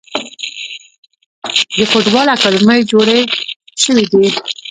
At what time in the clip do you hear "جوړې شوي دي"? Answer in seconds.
2.91-4.27